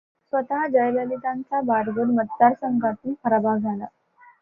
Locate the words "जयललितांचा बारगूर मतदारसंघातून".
0.67-3.13